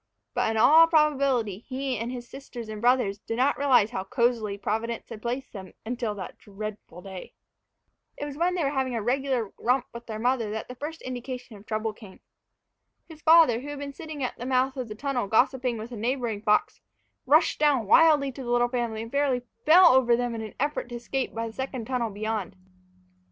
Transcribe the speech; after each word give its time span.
But 0.33 0.49
in 0.49 0.57
all 0.57 0.87
probability 0.87 1.59
he 1.59 1.95
and 1.99 2.11
his 2.11 2.25
brothers 2.27 2.33
and 2.71 2.81
sisters 2.81 3.19
did 3.27 3.35
not 3.37 3.55
realize 3.55 3.91
how 3.91 4.03
cozily 4.03 4.57
Providence 4.57 5.09
had 5.09 5.21
placed 5.21 5.53
them 5.53 5.73
until 5.85 6.15
that 6.15 6.39
dreadful 6.39 7.03
day. 7.03 7.35
It 8.17 8.25
was 8.25 8.35
when 8.35 8.55
they 8.55 8.63
were 8.63 8.71
having 8.71 8.93
their 8.93 9.03
regular 9.03 9.53
romp 9.59 9.85
with 9.93 10.07
their 10.07 10.17
mother 10.17 10.49
that 10.49 10.67
the 10.67 10.73
first 10.73 11.03
indication 11.03 11.55
of 11.55 11.67
trouble 11.67 11.93
came. 11.93 12.19
His 13.09 13.21
father, 13.21 13.59
who 13.59 13.67
had 13.67 13.77
been 13.77 13.93
sitting 13.93 14.23
at 14.23 14.35
the 14.39 14.47
mouth 14.47 14.75
of 14.75 14.87
the 14.87 14.95
tunnel 14.95 15.27
gossiping 15.27 15.77
with 15.77 15.91
a 15.91 15.97
neighboring 15.97 16.41
fox, 16.41 16.81
rushed 17.27 17.59
down 17.59 17.85
wildly 17.85 18.31
to 18.31 18.43
the 18.43 18.49
little 18.49 18.69
family, 18.69 19.03
and 19.03 19.11
fairly 19.11 19.43
fell 19.67 19.89
over 19.93 20.15
them 20.15 20.33
in 20.33 20.41
an 20.41 20.55
effort 20.59 20.89
to 20.89 20.95
escape 20.95 21.31
by 21.35 21.45
the 21.45 21.53
second 21.53 21.85
tunnel 21.85 22.09
beyond. 22.09 22.55